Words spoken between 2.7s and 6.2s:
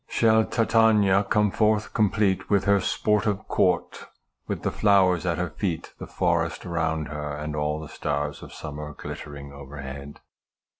sportive court, with the flowers at her feet, the